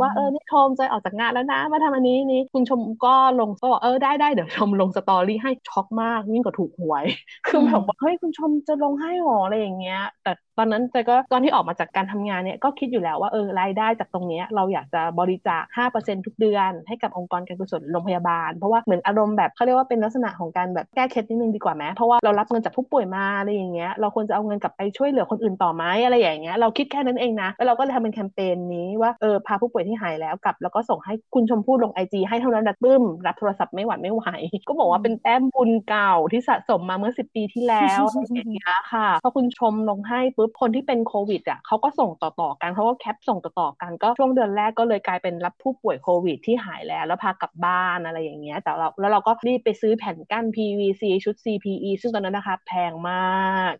[0.00, 7.04] ว่าเออนี่จอยจะออกจากงานแล้วนะมาทำอันนี้นี่คุณชมก็ลงก็บอกเออได้ได้เดี๋ยวชมลง story ให้ช็อกมากยิ่งกว่าถูกหวย
[7.46, 15.62] คือแบบว่าเฮ้ยคุณชมจะลงให้หรออะไรอย่างเงี้ย แต่ตอนนั้นแต่ก็ตอนที่ออกมาจากการทำงานเนี่ยก็คิดอยู่แล้วว่าเออรายได้จากตรงนี้เราอยากจะบริจาค
[15.94, 34.22] 5%ทุกเดือน ให้กับองค์กรการกุศลโรงพยาบาล เพราะว่าเหมือนอารมณ์แบบเขาเรียกว่าเป็นลักษณะของการแบบแก้เคล็ดนิดนึงดีกว่าไหมเพราะว่าเรารับเงินจากผู้ป่วยมาอะไรอย่างเงี้ยเราควรจะเอาเงินกลับไปช่วยเหลือคนอื่นต่อไหมอะไรอย่างเงี้ยเราคิดแค่นั้นเองนะแล้วเราก็เลยทำเป็นแคมเปญนี้ว่าเออพาผู้ป่วยที่หายแล้วกลับ แล้วก็ส่งให้คุณชมพู่ลง IG ให้เท่านั้นดัดบึ้มรับโทรศัพท์ไม่หวัดไม่ไหว
[34.68, 38.00] ก็บอกว่าเป็นแต้มบุญเก่าที่สะสมมาเมื่อ 10 ปีที่แล้ว
[38.34, 53.72] อย่างเงี้ยค่ะพอคุณชมลงให้ปุ๊บคนที่เป็นโควิดอะเขาก็ส่งต่อๆกันเขาก็แคปส่งต่อๆกันก็ช่วงเดือนแรกก็เลยกลายเป็นรับผู้ป่วยโควิดที่หายแล้วแล้วพากลับบ้านอะไรอย่างเงี้ยแต่เราแล้วเราก็รีบไปซื้อแผ่นกั้น PVC ชุด CPE ซึ่งตอนนั้นนะคะแพงมาก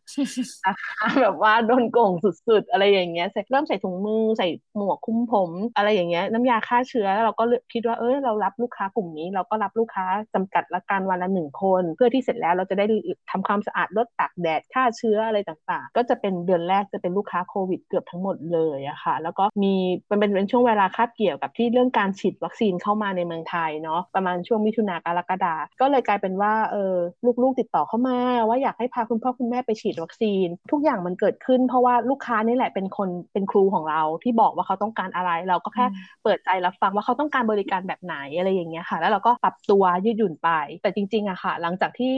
[0.66, 0.88] นะค
[1.20, 12.86] แบบว่าโดนโกงสุด ๆ อะไรอย่างเงี้ยเริ่มใส่ถุงมือใส่หมวกคุ้มผม อะไรอย่างเงี้ยน้ำยาฆ่าเชื้อแล้วเราก็คิดว่าเออเรารับลูกค้ากลุ่มนี้ เราก็รับลูกค้าจำกัดละกันวันละหนึ่งคน เพื่อที่เสร็จแล้วเราจะได้
[13.30, 19.74] ทำความสะอาดลดตากแดดฆ่าเชื้ออะไรต่างๆ ก็จะเป็นเดือนแรกจะเป็นลูกค้าโควิดเกือบทั้งหมดเลยอะค่ะ แล้วก็มี
[20.10, 26.94] มันเป็นเป็นช่วงเวลาคาบเกี่ยวกับที่เรื่องการฉีดวัคซีนเข้ามาในเมืองไทยเนาะประมาณช่วงมิถุนากรกฎาก็เลยกลายเป็นว่าเออ
[27.42, 35.86] ลูกๆติดต่อเข้ามา ว่าอยากให้พาคุณพ่อคุณแม่ไปฉีดวัคซีนทุกอย่างมันเกิดขึ้น เพราะว่าลูกค้านี่แหละเป็นคนเป็นครูของเราที่บอกว่าเขาต้องการอะไร เราก็แค่
[36.22, 40.48] เปิดใจรับฟังว่าเขาต้องการบริการแบบไหนอะไรอย่างเงี้ยค่ะ แล้วเราก็ปรับตัวยืดหยุ่นไป
[40.82, 42.12] แต่จริงๆอะค่ะ หลังจากที่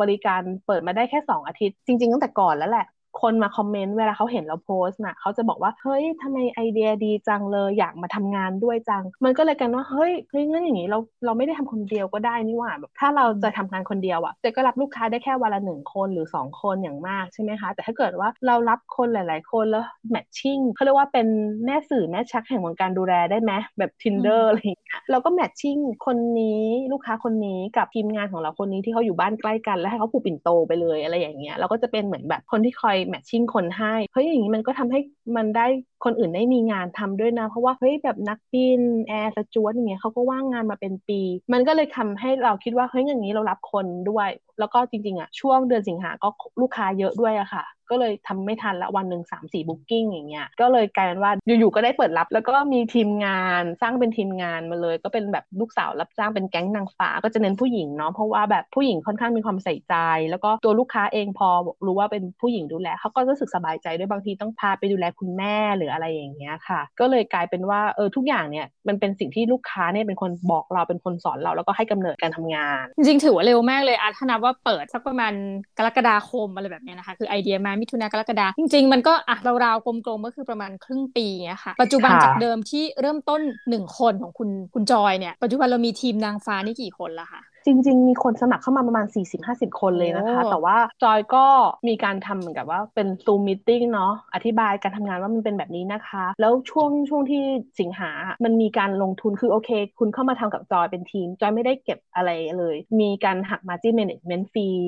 [0.00, 2.86] บริการเปิดมาได้แค่ 2 อาทิตย์ จริง ๆ ตั้งแต่ก่อนแล้วแหละ
[3.20, 21.26] คนมาคอมเมนต์เวลาเขาเห็นเราโพสต์น่ะเขาจะบอกว่าเฮ้ยทำไมไอเดียดีจังเลยอยากมาทำงานด้วยจัง มันก็เลยกันว่าเฮ้ยเฮ้ยงั้นอย่างนี้เราเราไม่ได้ทำคนเดียวก็ได้นี่หว่าแบบถ้าเราจะทำงานคนเดียวอะเจก็รับลูกค้าได้แค่วันละหนึ่งคนหรือสองคนอย่างมากใช่ไหมคะ แต่ถ้าเกิดว่าเรารับคนหลาย ๆ คนแล้วแมทชิ่งเขาเรียกว่าเป็น
[21.66, 35.00] แม่สื่อแม่ชักแห่งวงการดูแลได้ไหมแบบ tinder อะไรอย่างเงี้ยเราก็แมทชิ่งคนนี้ลูกค้าคนนี้กับทีมงานของเราคนนี้ที่เขาอยู่บ้านใกล้กันแล้วให้เขาผูกปิ่นโตไปเลยอะไรอย่างเงี้ยเราก็จะเป็นเหมือนแบบคนที่คอยแมทชิ่งคนให้เฮ้ยอย่างนี้มันก็ทำให้
[35.36, 35.66] มันได้
[36.04, 41.20] คนอื่นได้มีงานทำด้วยนะ เพราะว่าเฮ้ยแบบนักบินแอร์สจวตอย่างเงี้ยเขาก็ว่างงานมาเป็นปี
[41.52, 46.28] มันก็เลยทำให้เราคิดว่าเฮ้ยอย่างนี้เรารับคนด้วยแล้วก็จริงๆอะช่วงเดือนสิงหาก็
[46.60, 59.94] ลูกค้าเยอะด้วยอะค่ะ ก็เลยทำไม่ทันละวันหนึ่งสามสี่บุ๊กิ้งอย่างเงี้ยก็เลยกลายเป็นว่าอยู่ๆก็ได้เปิดรับ แล้วก็มีทีมงานสร้างเป็นทีมงานมาเลย ก็เป็นแบบลูกสาวรับจ้างเป็นแก๊งนางฟ้าก็จะเน้นผู้หญิงเนาะเพราะว่าแบบผู้หญิงค่อนข้างมีความใส่ใจ
[60.30, 61.48] แล้วก็ตัวลูกค้าเองพอ
[61.86, 75.32] รู้ว่าเป็นผู้หญิงดูแลเขาก็รู้สึกสบายใจด้วยบางทีต้องพาไปดูแลคุณแม่หรืออะไรอย่างเงี้ยค่ะ ก็เลยกลายเป็นว่าเออทุกอย่างเนี่ยมันเป็นสิ่งที่ลูกค้าเนี่ยเป็นคนบอกเราเป็นคนสอนเราแล้วก็ให้กำเนิดการทำงาน จริงถือว่าเร็วมากเลยอาถ้านับว่าเปิดสักประมาณ
[75.78, 89.06] กรกฎาคมอะไรแบบนี้นะคะ คือไอเดียมามิถุนากรกฎาจริง ๆ มันก็อะราวๆกลมๆก็คือประมาณครึ่งปีเนี้ยค่ะปัจจุบันจากเดิมที่เริ่มต้นหนึ่งคนของคุณคุณจอยเนี่ยปัจจุบันเรามีทีมนางฟ้านี่กี่คนละคะ จริง ๆ มีคนสมัครเข้ามาประมาณ
[89.42, 91.44] 40-50 คนเลยนะคะ แต่ว่าจอยก็
[91.88, 97.42] มีการทำเหมือนกับว่าเป็นซูมมิ팅เนาะอธิบายการทำงานว่ามันเป็นแบบนี้นะคะ แล้วช่วงช่วงที่
[97.80, 98.10] สิงหา
[98.44, 104.80] มันมีการลงทุนคือโอเค คุณเข้ามาทำกับจอยเป็นทีม จอยไม่ได้เก็บอะไรเลย มีการหัก margin management fee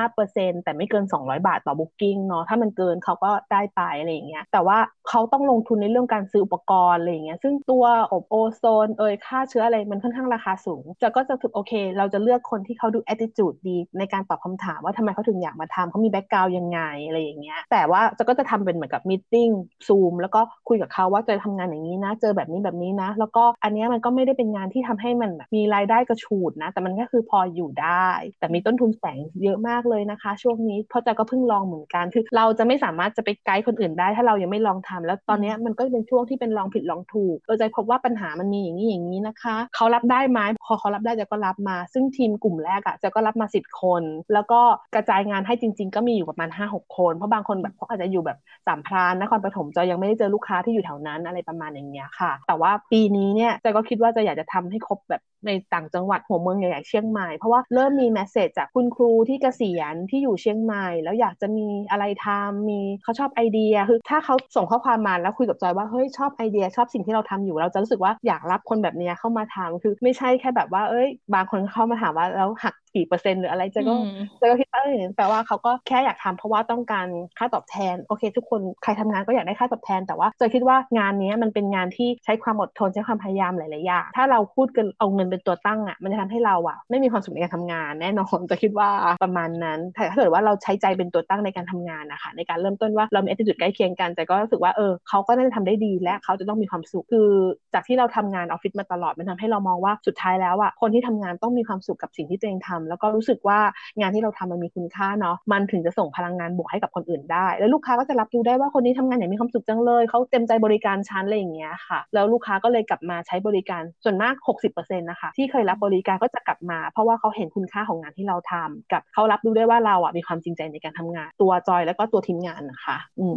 [0.00, 19.50] 15%แต่ไม่เกิน 200 บาทต่อ booking เนาะถ้ามันเกินเขาก็ได้ไปอะไรอย่างเงี้ยแต่ว่าเขาต้องลงทุนในเรื่องการซื้ออุปกรณ์อะไรอย่างเงี้ยซึ่งตัวอบโอโซนเอยฆ่าเชื้ออะไรมันค่อนข้างราคาสูงจอยก็จะถึกโอเคเราจะเลือกคนที่เขาดู attitude ดีในการตอบคำถามว่าทำไมเขาถึงอยากมาทำเขามี background ยังไงอะไรอย่างเงี้ยแต่ว่าจอยก็จะทำเป็นเหมือนกับ meeting
[19.86, 44.60] ซูมแล้วก็คุยกับเขาว่าจะทำงานอย่างนี้นะ เจอแบบนี้แบบนี้นะ แล้วก็อันนี้มันก็ไม่ได้เป็นงานที่ทำให้มันมีรายได้กระฉูดนะ แต่มันก็คือพออยู่ได้ แต่มีต้นทุนแสงเยอะมากเลยนะคะ ช่วงนี้เพราะจะก็เพิ่งลองเหมือนกันคือ เราจะไม่สามารถจะไปไกด์คนอื่นได้ ถ้าเรายังไม่ลองทำแล้วตอนนี้มันก็เป็นช่วงที่เป็นลองผิดลองถูกเราจะพบว่าปัญหามันมีอย่างนี้อย่างนี้นะคะ เขารับได้ไหมพอเขารับได้จะก็รับมา ซึ่งทีมกลุ่มแรกอะจะก็รับมาสิบคน แล้วก็
[44.94, 73.94] กระจายงานให้จริง ๆ ก็มีอยู่ประมาณห้าหกคน เพราะบางคนแบบเขาอาจจะอยู่แบบสามพรานนครปฐมจอยยังไม่ได้เจอลูกค้าที่อยู่แถวนั้นอะไรประมาณอย่างเงี้ยค่ะ แต่ว่าปีนี้เนี่ยจอยก็คิดว่าจะอยากจะทำให้ครบแบบในต่างจังหวัดหัวเมืองใหญ่ๆเชียงใหม่เพราะว่าเริ่มมีแมสเซจจากคุณครูที่เกษียณที่อยู่เชียงใหม่ แล้วอยากจะมีอะไรทำมีเขาชอบไอเดียคือถ้าเขาส่งข้อความมาแล้วคุยกับจอยว่าเฮ้ยชอบไอเดียชอบสิ่งที่เราทำอยู่เราจะรู้สึกว่าอยากรับคนแบบนี้เข้ามาทำคือไม่ใช่แค่แบบว่าเอ้ย บางคนเข้ามาถามว่าแล้วหักกี่เปอร์เซ็นต์หรืออะไรเจก็
[74.38, 77.06] เจก็คิดว่าเออแปลว่าเขาก็แค่อยากทำเพราะว่าต้องการ
[77.38, 88.88] ค่าตอบแทนโอเค ทุกคนใครทำงานก็อยากได้ค่าตอบแทน แต่ว่าเจคิดว่างานนี้มันเป็นงานที่ใช้ความอดทนใช้ความพยายามหลายๆอย่างถ้าเราพูดกันเอาเงินเป็นตัวตั้งอะมันจะทำให้เราอะไม่มีความสุขในการทำงานแน่นอนจะคิดว่า
[89.22, 97.28] ประมาณนั้นแต่ถ้าเกิดว่าเราใช้ใจเป็นตัวตั้งในการทำงานนะคะในการเริ่มต้นว่าเรามีอัตจุดใกล้เคียงกัน แต่ก็รู้สึกว่าเออเขาก็น่าจะทำได้ดีและเขาจะต้องมีความสุขคือ
[97.74, 103.58] จากที่เราทำงานออฟฟิศมาตลอดมันทำให้เรามองว่าสุดท้ายแล้วอะคนที่ทำงานต้องมีความสุขกับสิ่งที่ตัวเองทำแล้วก็รู้สึกว่า
[104.00, 123.34] งานที่เราทำมันมีคุณค่าเนาะมันถึงจะส่งพลังงานบวกให้กับคนอื่นได้ แล้วลูกค้าก็จะรับรู้ได้ว่าคนนี้ทำงานอย่างมีความสุขจังเลยเขาเต็มใจบริการชั้นอะไรอย่างเงี้ยค่ะ แล้วลูกค้าก็เลยกลับมาใช้บริการส่วนมาก 60%นะคะที่เคยรับบริการก็จะกลับมา เพราะว่าเขาเห็นคุณค่าของงานที่เราทำกับเขารับรู้ได้ว่าเราอะมีความจริงใจในการทำงานตัวจอยแล้วก็ตัวทีมงานนะคะ อืม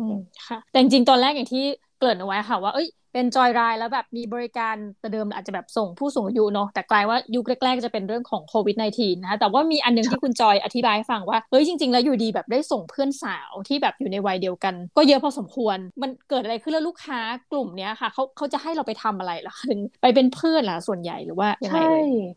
[0.47, 1.63] ค่ะ แต่จริงตอนแรกอย่างที่
[1.97, 17.19] เกริ่นเอาไว้ค่ะว่าเอ้ย เป็นจอยรายแล้วแบบมีบริการแต่เดิมอาจจะแบบส่งผู้สูงอายุเนาะแต่กลายว่ายุคแรกๆจะเป็นเรื่องของโควิด -19 นะคะแต่ว่ามีอันนึงที่คุณจอยอธิบายให้ฟังว่าเฮ้ยจริง ๆ แล้วอยู่ดีแบบได้ส่งเพื่อนสาวที่แบบอยู่ในวัยเดียวกัน ก็เยอะพอสมควร มันเกิดอะไรขึ้นแล้วลูกค้า
[17.51, 21.91] กลุ่มเนี้ยค่ะเขาเขาจะให้เราไปทำอะไรหรอถึงไปเป็นเพื่อนล่ะส่วนใหญ่หรือว่าใช่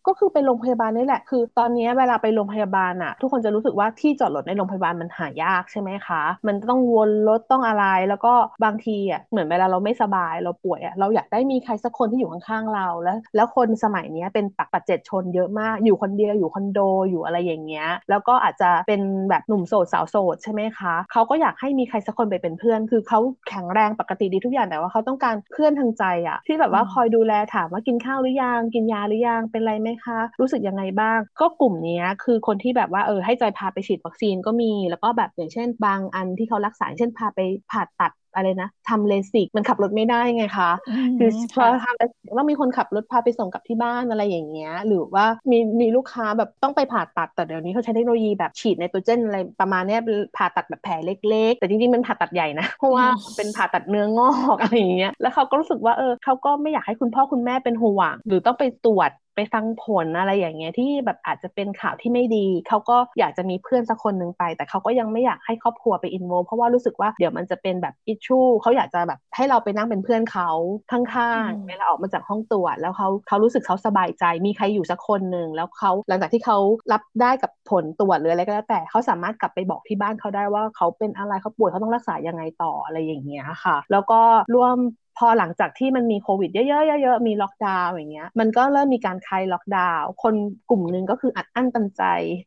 [0.07, 16.79] ก็คือไปโรงพยาบาลนี่แหละ คือตอนนี้เวลาไปโรงพยาบาลอะทุกคนจะรู้สึกว่าที่จอดรถในโรงพยาบาลมันหายากใช่ไหมคะ มันต้องวนรถต้องอะไรแล้วก็บางทีอะเหมือนเวลาเราไม่สบายเราป่วยอะเราอยากได้มีใครสักคนที่อยู่ข้างๆเราแล้ว แล้วคนสมัยนี้เป็นปักปัจเจตชนเยอะมากอยู่คนเดียวอยู่คอนโด
[17.09, 37.39] อยู่อะไรอย่างเงี้ยแล้วก็อาจจะเป็นแบบหนุ่มโสดสาวโสดใช่ไหมคะเขาก็อยากให้มีใครสักคนไปเป็นเพื่อน คือเขาแข็งแรงปกติดีทุกอย่างแต่ว่าเขาต้องการเพื่อนทางใจอะที่แบบว่าคอยดูแลถามว่ากินข้าวหรือยังกินยาหรือยังเป็นไรไหมคะ รู้สึกยังไงบ้าง ก็กลุ่มนี้คือคนที่แบบว่าเออให้จอยพาไปฉีดวัคซีนก็มี แล้วก็แบบอย่างเช่น บางอันที่เขารักษาเช่นพาไป
[37.71, 40.71] ผ่าตัด อะไรนะทำเลสิกมันขับรถไม่ได้ไงคะ
[41.19, 49.97] คือพอทำต้องมีคนขับรถพาไปส่งกลับที่บ้านอะไรอย่างเงี้ย หรือว่ามีมีลูกค้าแบบต้องไปผ่าตัดแต่เดี๋ยวนี้เขาใช้เทคโนโลยีแบบฉีดไนโตรเจนอะไรประมาณนี้
[50.37, 53.05] ผ่าตัดแบบแผลเล็ก ๆ แต่จริงๆมันผ่าตัดใหญ่นะ เพราะว่า
[53.37, 70.49] เป็นผ่าตัดเนื้องอกอะไรอย่างเงี้ยแล้วเขาก็รู้สึกว่าเออเขาก็ไม่อยากให้คุณพ่อคุณแม่เป็นห่วง หรือต้องไปตรวจไปฟังผลอะไรอย่างเงี้ยที่แบบอาจจะเป็นข่าวที่ไม่ดี เขาก็อยากจะมีเพื่อนสักคนหนึ่งไป แต่เขาก็ยังไม่อยากให้ครอบครัวไปอินโวเพราะว่ารู้สึกว่าเดี๋ยวมันจะเป็นแบบ issue เขาอยากจะแบบให้เราไปนั่งเป็นเพื่อนเขา
[70.91, 76.57] ข้างๆเวลาออกมาจากห้องตรวจแล้วเขาเขารู้สึกเขาสบายใจ มีใครอยู่สักคนหนึ่งแล้วเขาหลังจากที่เขา
[76.91, 84.21] รับได้กับผลตรวจหรืออะไรก็แล้วแต่เขาสามารถกลับไปบอกที่บ้านเขาได้ว่าเขาเป็นอะไรเขาป่วยเขาต้องรักษายังไงต่ออะไรอย่างเงี้ยค่ะ แล้วก็
[84.53, 84.77] ร่วม
[85.10, 90.35] พ อหลังจากที่มันมีโควิดเยอะๆเยอะๆมีล็อกดาวน์อย่างเงี้ย มันก็เริ่มมีการคลายล็อกดาวน์คน
[90.69, 92.03] กลุ่มนึงก็คืออัดอั้นตันใจ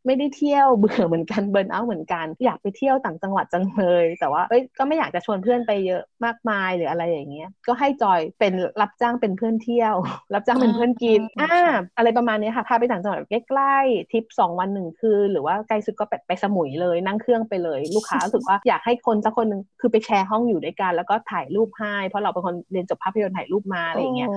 [0.06, 9.94] ไม่ได้เที่ยวเบื่อเหมือนกันเบิร์นเอาเหมือนกัน อยากไปเที่ยวต่างจังหวัดจังเลย แต่ว่าเอ้ยก็ไม่อยากจะชวนเพื่อนไปเยอะมากมายหรืออะไรอย่างเงี้ย ก็ให้จอยเป็นรับจ้างเป็นเพื่อนเที่ยว
[10.34, 11.60] รับจ้างเป็นเพื่อนกินอ่า
[11.96, 24.28] อะไรประมาณนี้ค่ะพาไปต่างจังหวัดใกล้ๆทริปสองวันหนึ่งคืนหรือว่าไกลสุดก็ไปสมุยเลยนั่งเครื่องไปเลย ลูกค้ารู้สึกว่าอยากให้คนสักคนนึงคือไปแชร์ห้องอยู่ด้วยกันแล้วก็ถ่ายรูปให้เพราะเราเป็นคนเรียนจบภาพยนตร์ถ่ายรูปมาอะไรเงี้ย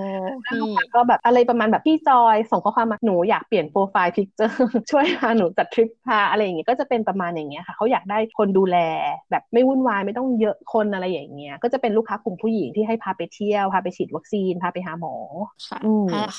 [0.44, 4.58] แล้วลูกค้าก็แบบอะไรประมาณแบบพี่จอยส่งข้อความมาหนูอยากเปลี่ยน profile picture
[4.90, 8.78] ช่วยพาหนูจัดทริปพาอะไรอย่างเงี้ยก็จะเป็นประมาณอย่างเงี้ยค่ะเขาอยากได้คนดูแล
[9.30, 15.14] แบบไม่วุ่นวายไม่ต้องเยอะคนอะไรอย่างเงี้ยก็จะเป็นลูกค้ากลุ่มผู้หญิงที่ให้พาไปเที่ยวพาไปฉีดวัคซีนพาไปหาหมอ
[15.68, 15.78] ค่ะ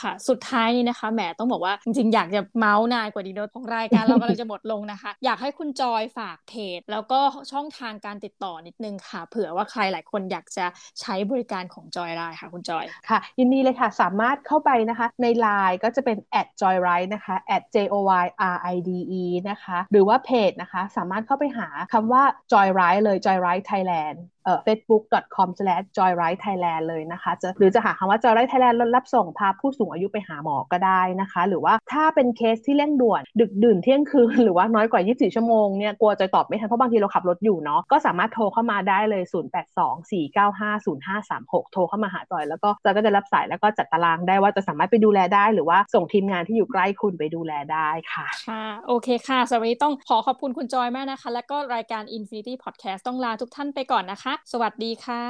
[0.01, 7.19] ค่ะ สุดท้ายนี่นะคะแหมต้องบอกว่าจริงๆ อยากจะเมาส์นานกว่าดีโนของรายการเรากำลังจะหมดลงนะคะ อยากให้คุณจอยฝากเพจ แล้วก็
[7.51, 10.65] ช่องทางการติดต่อนิดนึงค่ะ เผื่อว่าใครหลายคนอยากจะ
[11.01, 16.17] ใช้บริการของจอยได้ค่ะคุณจอยค่ะ ยินดีเลยค่ะ สามารถเข้าไปนะคะ ใน Line ก็จะเป็น
[16.61, 17.35] @joyride นะคะ
[17.75, 18.43] j o y r
[18.75, 28.77] i d e นะคะ หรือว่าเพจนะคะ สามารถเข้าไปหาคำว่า joyride เลย joyride Thailand เอ่อ facebook.com/joyride-thailand เลยนะคะจะหรือจะหาคำว่า joyride Thailand
[28.81, 54.33] รถรับส่งพาผู้สูงอายุไปหาหมอก็ได้นะคะ หรือว่าถ้าเป็นเคสที่เร่งด่วน ดึกดื่นเที่ยงคืน หรือว่าน้อยกว่า 24 ชั่วโมงเนี่ยกลัวจะตอบไม่ทันเพราะบางทีเราขับรถอยู่เนาะก็สามารถโทรเข้ามาได้เลย 0824950536โทรเข้ามาหาจอย แล้วก็จอยก็จะรับสายแล้วก็จัดตารางได้ว่าจะสามารถไปดูแลได้ หรือว่าส่งทีมงานที่อยู่ใกล้คุณไปดูแลได้ค่ะ ค่ะ โอเคค่ะสวัสดีต้องขอขอบคุณคุณจอยมากนะคะ แล้วก็รายการ Infinity Podcast ต้องลาทุกท่านไปก่อนนะคะ
[54.51, 55.23] สวัสดีค่ะ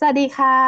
[0.00, 0.58] สวัสดีค่ะ